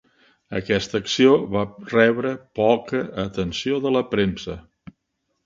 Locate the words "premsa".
4.17-4.59